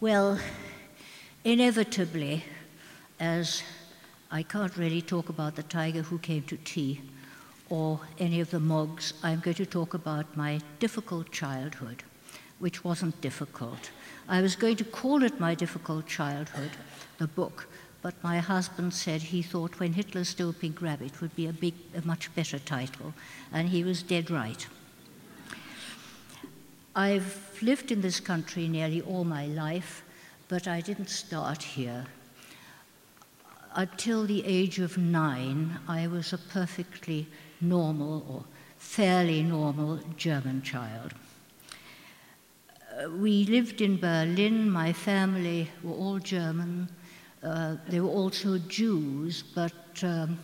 [0.00, 0.38] Well,
[1.42, 2.44] inevitably,
[3.18, 3.64] as
[4.30, 7.00] I can't really talk about the tiger who came to tea
[7.68, 12.04] or any of the mogs, I'm going to talk about my difficult childhood,
[12.60, 13.90] which wasn't difficult.
[14.28, 16.70] I was going to call it My Difficult Childhood,
[17.18, 17.66] the book,
[18.00, 21.74] but my husband said he thought When Hitler Stole Pink Rabbit would be a, big,
[21.96, 23.14] a much better title,
[23.52, 24.64] and he was dead right.
[26.98, 30.02] I've lived in this country nearly all my life,
[30.48, 32.04] but I didn't start here.
[33.76, 37.28] Until the age of nine, I was a perfectly
[37.60, 38.44] normal or
[38.78, 41.14] fairly normal German child.
[43.16, 44.68] We lived in Berlin.
[44.68, 46.88] My family were all German.
[47.44, 50.36] Uh, they were also Jews, but um,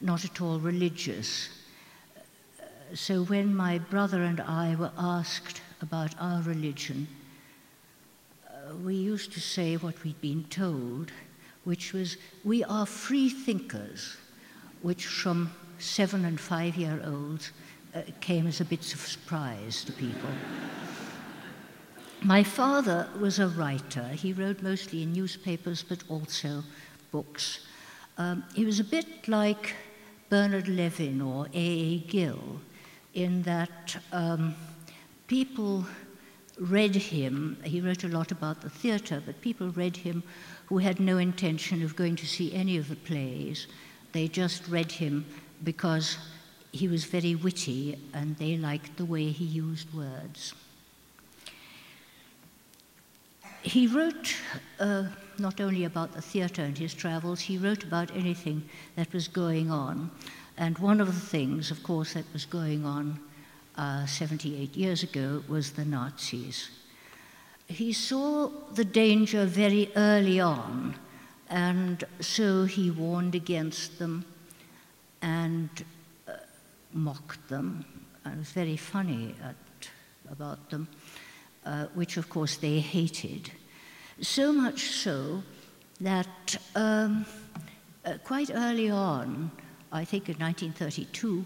[0.00, 1.50] not at all religious.
[2.94, 7.06] So when my brother and I were asked about our religion,
[8.46, 11.10] uh, we used to say what we'd been told,
[11.64, 14.16] which was, We are free thinkers,
[14.82, 17.52] which from seven and five year olds
[17.94, 20.30] uh, came as a bit of surprise to people.
[22.22, 24.06] My father was a writer.
[24.08, 26.62] He wrote mostly in newspapers, but also
[27.10, 27.66] books.
[28.18, 29.74] Um, he was a bit like
[30.28, 31.98] Bernard Levin or A.A.
[32.00, 32.60] Gill
[33.14, 34.54] in that um,
[35.30, 35.86] people
[36.58, 37.56] read him.
[37.62, 40.24] He wrote a lot about the theatre, but people read him
[40.66, 43.68] who had no intention of going to see any of the plays.
[44.10, 45.24] They just read him
[45.62, 46.18] because
[46.72, 50.52] he was very witty and they liked the way he used words.
[53.62, 54.34] He wrote
[54.80, 55.04] uh,
[55.38, 59.70] not only about the theatre and his travels, he wrote about anything that was going
[59.70, 60.10] on.
[60.56, 63.20] And one of the things, of course, that was going on
[63.76, 66.70] uh, 78 years ago was the Nazis.
[67.66, 70.96] He saw the danger very early on,
[71.48, 74.24] and so he warned against them
[75.22, 75.68] and
[76.26, 76.32] uh,
[76.92, 77.84] mocked them
[78.24, 79.88] and was very funny at,
[80.30, 80.88] about them
[81.64, 83.50] uh, which of course they hated.
[84.20, 85.42] So much so
[86.00, 87.26] that um,
[88.04, 89.50] uh, quite early on,
[89.92, 91.44] I think in 1932,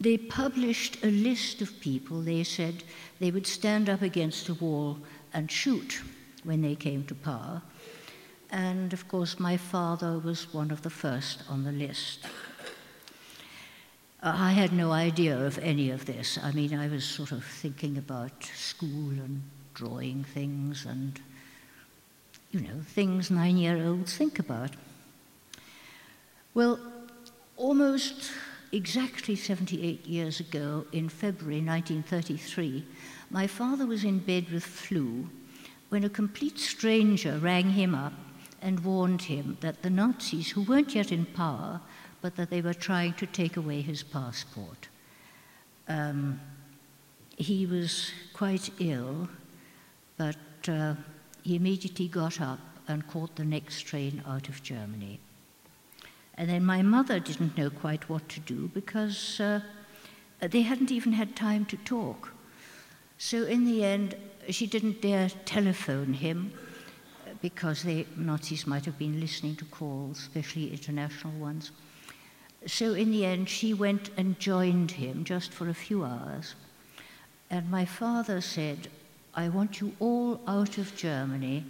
[0.00, 2.84] they published a list of people they said
[3.18, 4.98] they would stand up against a wall
[5.32, 6.02] and shoot
[6.44, 7.62] when they came to power.
[8.50, 12.24] And of course, my father was one of the first on the list.
[14.22, 16.38] Uh, I had no idea of any of this.
[16.42, 19.42] I mean, I was sort of thinking about school and
[19.74, 21.20] drawing things and,
[22.50, 24.70] you know, things nine year olds think about.
[26.54, 26.78] Well,
[27.56, 28.30] almost
[28.72, 32.84] exactly 78 years ago, in February 1933,
[33.30, 35.28] my father was in bed with flu
[35.88, 38.12] when a complete stranger rang him up
[38.60, 41.80] and warned him that the Nazis, who weren't yet in power,
[42.20, 44.88] but that they were trying to take away his passport.
[45.88, 46.40] Um,
[47.36, 49.28] he was quite ill,
[50.16, 50.36] but
[50.68, 50.94] uh,
[51.42, 55.20] he immediately got up and caught the next train out of Germany.
[56.38, 59.60] And then my mother didn't know quite what to do because uh,
[60.40, 62.32] they hadn't even had time to talk.
[63.18, 64.14] So in the end,
[64.50, 66.52] she didn't dare telephone him
[67.40, 71.72] because the Nazis might have been listening to calls, especially international ones.
[72.66, 76.54] So in the end, she went and joined him just for a few hours.
[77.50, 78.88] And my father said,
[79.34, 81.64] I want you all out of Germany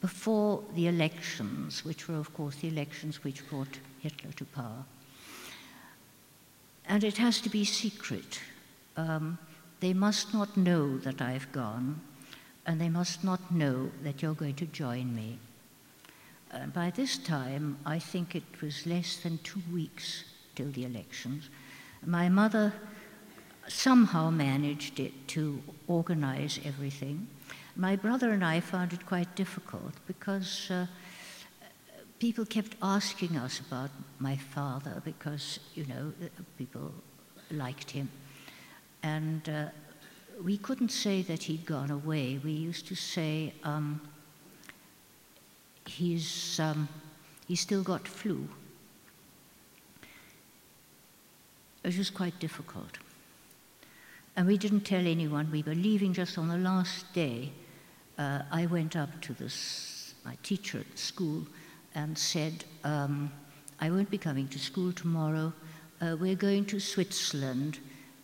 [0.00, 4.84] before the elections, which were, of course, the elections which brought Hitler to power.
[6.86, 8.40] And it has to be secret.
[8.96, 9.38] Um,
[9.80, 12.00] they must not know that I've gone,
[12.66, 15.38] and they must not know that you're going to join me.
[16.52, 20.24] Uh, by this time, I think it was less than two weeks
[20.56, 21.48] till the elections.
[22.04, 22.72] My mother
[23.68, 27.28] somehow managed it to organize everything.
[27.76, 30.86] My brother and I found it quite difficult because uh,
[32.20, 36.12] people kept asking us about my father because, you know,
[36.58, 36.92] people
[37.50, 38.10] liked him.
[39.02, 39.64] And uh,
[40.44, 42.38] we couldn't say that he'd gone away.
[42.44, 44.02] We used to say um,
[45.86, 46.88] he's, um,
[47.48, 48.46] he's still got flu.
[51.82, 52.98] It was quite difficult.
[54.36, 55.50] And we didn't tell anyone.
[55.50, 57.50] We were leaving just on the last day.
[58.18, 61.46] Uh, I went up to this, my teacher at school
[61.94, 63.30] and said, um,
[63.80, 65.52] I won't be coming to school tomorrow.
[66.00, 67.78] Uh, we're going to Switzerland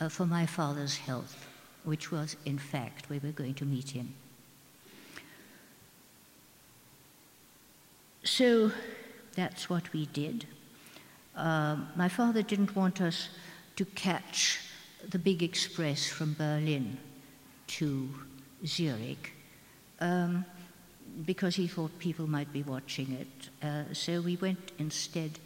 [0.00, 1.46] uh, for my father's health,
[1.84, 4.14] which was, in fact, where we were going to meet him.
[8.28, 8.70] so
[9.34, 10.46] that's what we did.
[11.34, 13.28] Uh, my father didn't want us
[13.76, 14.60] to catch
[15.08, 16.98] the big express from Berlin
[17.68, 18.08] to
[18.66, 19.32] Zurich
[20.00, 20.44] um,
[21.24, 23.66] because he thought people might be watching it.
[23.66, 25.38] Uh, so we went instead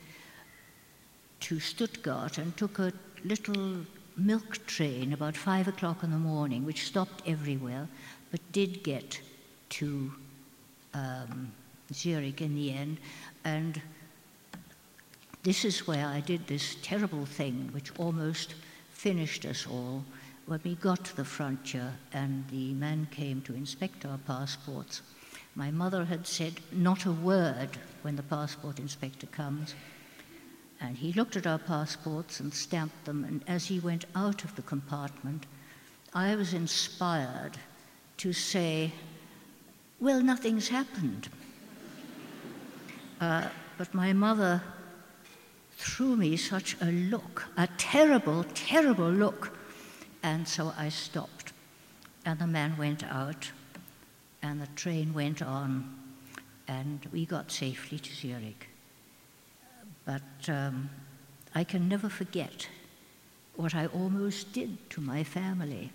[1.41, 2.93] to Stuttgart and took a
[3.25, 3.79] little
[4.17, 7.89] milk train about five o'clock in the morning, which stopped everywhere,
[8.31, 9.21] but did get
[9.71, 10.13] to
[10.95, 11.53] um,
[11.93, 12.99] Zurich in the end.
[13.45, 13.81] And
[15.43, 18.55] this is where I did this terrible thing, which almost
[18.93, 20.05] finished us all.
[20.47, 25.03] When we got to the frontier and the man came to inspect our passports,
[25.55, 27.69] my mother had said not a word
[28.03, 29.75] when the passport inspector comes.
[30.81, 34.57] And he looked at our passports and stamped them, and as he went out of
[34.57, 35.47] the compartment,
[36.15, 37.53] I was inspired
[38.19, 38.93] to say,
[40.01, 41.29] Well, nothing's happened.
[43.21, 44.63] Uh, but my mother
[45.77, 49.57] threw me such a look, a terrible, terrible look.
[50.23, 51.53] And so I stopped.
[52.25, 53.51] And the man went out,
[54.43, 55.95] and the train went on,
[56.69, 58.69] and we got safely to Zurich.
[60.05, 60.91] But um,
[61.55, 62.69] I can never forget
[63.57, 65.91] what I almost did to my family.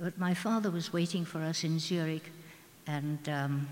[0.00, 2.30] But my father was waiting for us in Zurich,
[2.86, 3.68] and um,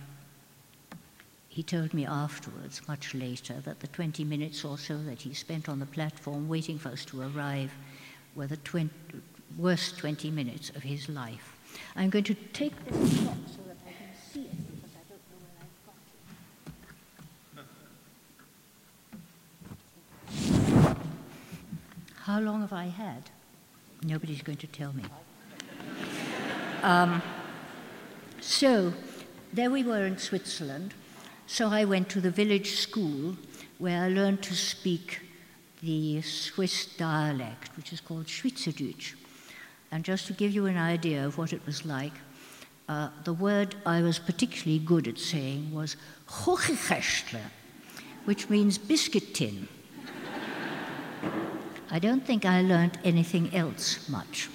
[1.49, 5.69] he told me afterwards, much later, that the 20 minutes or so that he spent
[5.69, 7.73] on the platform waiting for us to arrive
[8.37, 8.89] were the 20,
[9.59, 11.57] worst 20 minutes of his life.
[11.97, 14.57] I'm going to take this shot so that I can see it.
[14.77, 15.97] Because I don't know where I've got
[22.05, 22.15] it.
[22.25, 23.31] How long have I had?
[24.03, 25.05] Nobody's going to tell me.
[26.83, 27.21] Um,
[28.41, 28.95] so,
[29.53, 30.95] there we were in Switzerland.
[31.47, 33.37] So I went to the village school
[33.79, 35.21] where I learned to speak
[35.83, 39.15] the Swiss dialect, which is called Schweizerdeutsch.
[39.93, 42.13] And just to give you an idea of what it was like,
[42.89, 45.97] uh, the word I was particularly good at saying was
[46.29, 47.41] Hochechestle,
[48.25, 49.69] which means biscuit tin.
[51.91, 54.49] I don't think I learned anything else much.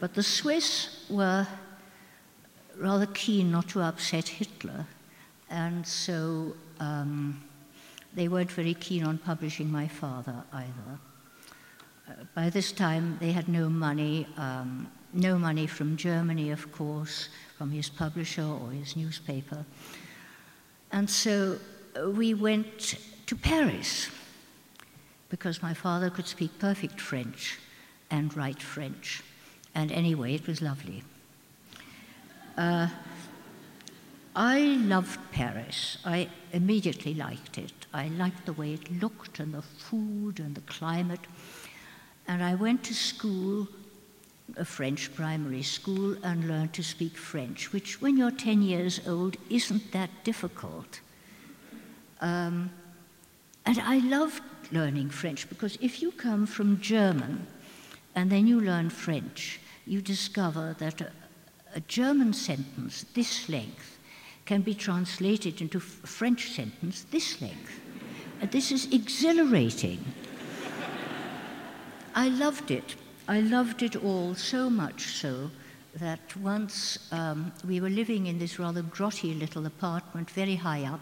[0.00, 1.46] But the Swiss were
[2.76, 4.86] rather keen not to upset Hitler,
[5.50, 7.42] and so um,
[8.12, 10.98] they weren't very keen on publishing my father either.
[12.34, 17.70] By this time, they had no money, um, no money from Germany, of course, from
[17.70, 19.64] his publisher or his newspaper.
[20.92, 21.58] And so
[21.96, 22.96] uh, we went
[23.26, 24.10] to Paris
[25.28, 27.58] because my father could speak perfect French
[28.10, 29.22] and write French.
[29.74, 31.02] And anyway, it was lovely.
[32.56, 32.88] Uh,
[34.36, 35.98] I loved Paris.
[36.04, 37.72] I immediately liked it.
[37.92, 41.20] I liked the way it looked and the food and the climate.
[42.26, 43.68] And I went to school,
[44.56, 49.36] a French primary school, and learned to speak French, which, when you're 10 years old,
[49.50, 51.00] isn't that difficult.
[52.20, 52.70] Um,
[53.66, 57.46] and I loved learning French because if you come from German
[58.14, 61.10] and then you learn French, you discover that a,
[61.74, 63.98] a German sentence this length
[64.44, 67.80] can be translated into a French sentence this length.
[68.40, 70.04] And this is exhilarating.
[72.14, 72.94] I loved it.
[73.26, 75.50] I loved it all so much so
[75.96, 81.00] that once um, we were living in this rather grotty little apartment very high up,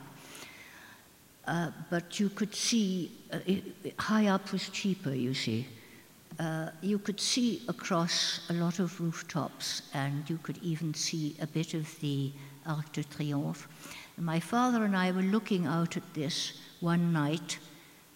[1.47, 3.63] uh, but you could see, uh, it,
[3.99, 5.67] high up was cheaper, you see.
[6.39, 11.47] Uh, you could see across a lot of rooftops, and you could even see a
[11.47, 12.33] bit of the
[12.67, 13.67] Arc de Triomphe.
[14.17, 17.59] My father and I were looking out at this one night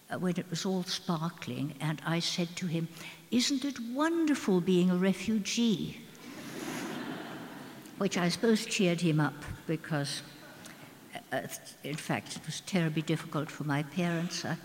[0.09, 2.87] uh, when it was all sparkling, and I said to him,
[3.31, 6.01] Isn't it wonderful being a refugee?
[7.97, 10.21] Which I suppose cheered him up because
[11.31, 11.41] uh,
[11.83, 14.45] in fact, it was terribly difficult for my parents.
[14.45, 14.57] I,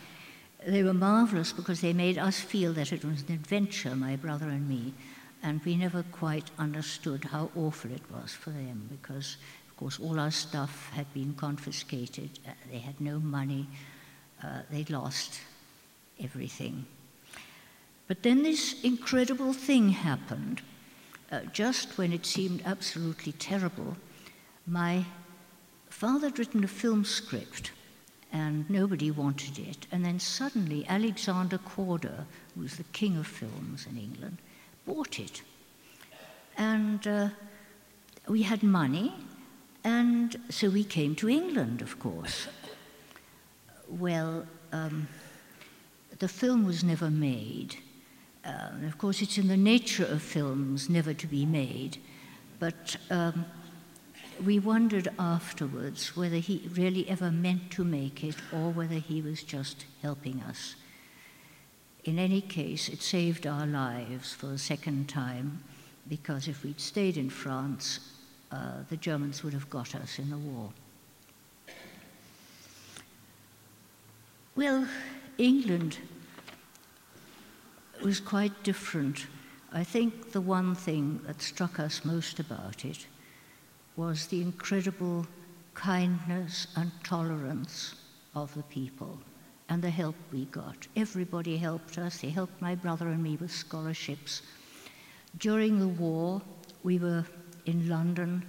[0.66, 4.48] they were marvelous because they made us feel that it was an adventure, my brother
[4.48, 4.94] and me,
[5.42, 10.20] and we never quite understood how awful it was for them because, of course, all
[10.20, 12.30] our stuff had been confiscated.
[12.46, 13.66] Uh, they had no money.
[14.42, 15.40] Uh, they'd lost
[16.22, 16.84] everything.
[18.08, 20.60] But then this incredible thing happened.
[21.30, 23.96] Uh, just when it seemed absolutely terrible,
[24.66, 25.04] my
[25.88, 27.70] father had written a film script
[28.32, 29.86] and nobody wanted it.
[29.92, 34.38] And then suddenly Alexander Korda, who was the king of films in England,
[34.86, 35.42] bought it.
[36.58, 37.28] And uh,
[38.28, 39.14] we had money,
[39.84, 42.46] And so we came to England, of course.
[43.98, 45.06] Well, um,
[46.18, 47.76] the film was never made.
[48.42, 51.98] Uh, of course, it's in the nature of films never to be made.
[52.58, 53.44] But um,
[54.42, 59.42] we wondered afterwards whether he really ever meant to make it or whether he was
[59.42, 60.74] just helping us.
[62.04, 65.62] In any case, it saved our lives for a second time
[66.08, 68.00] because if we'd stayed in France,
[68.50, 70.72] uh, the Germans would have got us in the war.
[74.54, 74.86] Well,
[75.38, 75.96] England
[78.02, 79.26] was quite different.
[79.72, 83.06] I think the one thing that struck us most about it
[83.96, 85.26] was the incredible
[85.72, 87.94] kindness and tolerance
[88.34, 89.18] of the people
[89.70, 90.86] and the help we got.
[90.96, 92.20] Everybody helped us.
[92.20, 94.42] They helped my brother and me with scholarships.
[95.38, 96.42] During the war,
[96.82, 97.24] we were
[97.64, 98.44] in London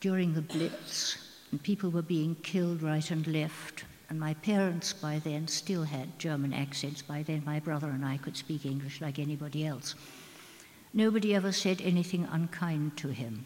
[0.00, 1.16] during the Blitz,
[1.50, 3.84] and people were being killed right and left.
[4.08, 7.02] And my parents by then still had German accents.
[7.02, 9.94] By then, my brother and I could speak English like anybody else.
[10.94, 13.44] Nobody ever said anything unkind to him,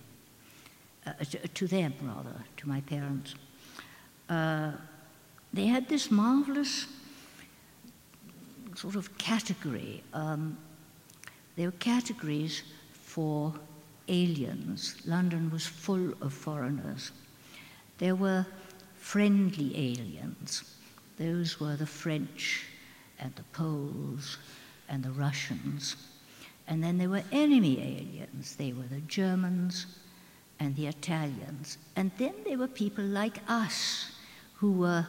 [1.07, 1.13] uh,
[1.55, 3.35] to, them rather, to my parents.
[4.29, 4.73] Uh,
[5.53, 6.87] they had this marvelous
[8.77, 10.03] sort of category.
[10.13, 10.59] Um,
[11.57, 12.63] there were categories
[12.93, 13.53] for
[14.09, 14.97] aliens.
[15.07, 17.11] London was full of foreigners.
[17.99, 18.47] There were
[19.01, 20.77] friendly aliens.
[21.17, 22.67] Those were the French
[23.19, 24.39] and the Poles
[24.89, 25.97] and the Russians.
[26.69, 28.55] And then there were enemy aliens.
[28.55, 29.87] They were the Germans
[30.61, 31.79] and the Italians.
[31.97, 34.13] And then there were people like us
[34.55, 35.07] who were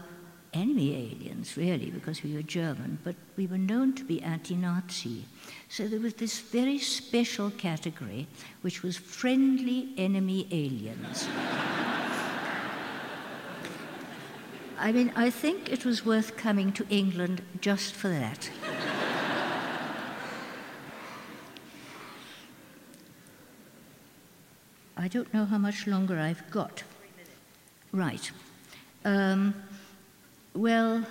[0.53, 5.25] enemy aliens, really, because we were German, but we were known to be anti Nazi.
[5.69, 8.27] So there was this very special category,
[8.62, 11.27] which was friendly enemy aliens.
[14.81, 18.50] I mean, I think it was worth coming to England just for that.
[24.97, 26.81] I don't know how much longer I've got.
[27.91, 28.31] Right.
[29.05, 29.53] Um,
[30.55, 31.05] well,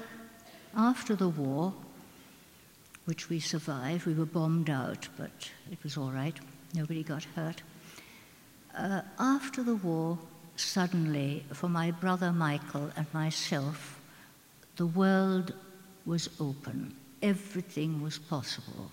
[0.77, 1.73] after the war,
[3.05, 6.37] which we survived, we were bombed out, but it was all right.
[6.75, 7.63] Nobody got hurt.
[8.77, 10.19] Uh, after the war,
[10.61, 14.01] suddenly, for my brother Michael and myself,
[14.77, 15.53] the world
[16.07, 16.95] was open.
[17.23, 18.91] Everything was possible.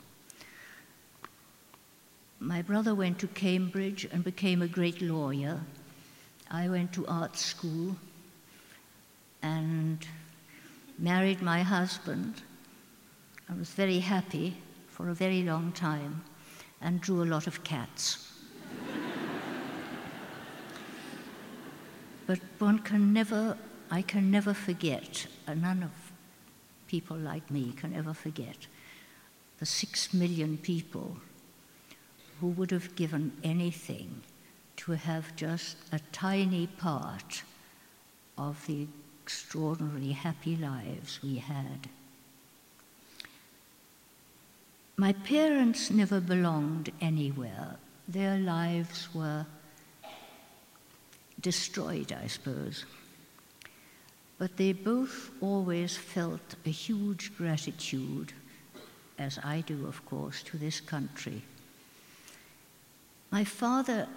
[2.39, 5.59] My brother went to Cambridge and became a great lawyer.
[6.51, 7.95] I went to art school
[9.41, 10.05] and
[11.00, 12.41] married my husband.
[13.50, 14.55] I was very happy
[14.88, 16.24] for a very long time
[16.81, 18.37] and drew a lot of cats.
[22.27, 23.57] But one can never,
[23.89, 25.91] I can never forget, and none of
[26.88, 28.67] people like me can ever forget,
[29.60, 31.17] the six million people
[32.39, 34.22] who would have given anything
[34.75, 37.43] to have just a tiny part
[38.38, 38.88] of the
[39.24, 41.89] extraordinarily happy lives we had.
[44.98, 47.77] My parents never belonged anywhere.
[48.07, 49.46] Their lives were
[51.41, 52.86] destroyed, I suppose.
[54.38, 58.34] But they both always felt a huge gratitude,
[59.17, 61.41] as I do, of course, to this country.
[63.32, 64.08] My father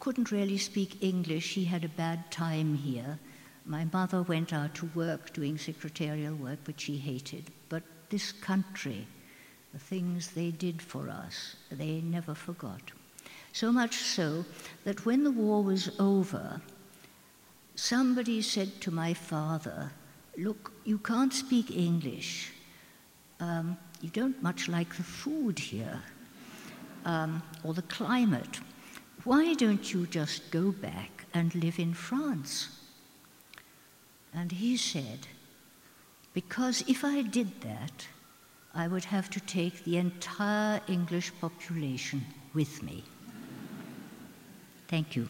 [0.00, 1.54] couldn't really speak English.
[1.54, 3.18] He had a bad time here.
[3.64, 7.50] My mother went out to work doing secretarial work, which she hated.
[7.68, 9.06] But this country,
[9.72, 12.82] the things they did for us, they never forgot.
[13.56, 14.44] So much so
[14.84, 16.60] that when the war was over,
[17.74, 19.92] somebody said to my father,
[20.36, 22.52] Look, you can't speak English.
[23.40, 26.02] Um, you don't much like the food here
[27.06, 28.60] um, or the climate.
[29.24, 32.68] Why don't you just go back and live in France?
[34.34, 35.28] And he said,
[36.34, 38.06] Because if I did that,
[38.74, 43.02] I would have to take the entire English population with me.
[44.88, 45.28] Thank you.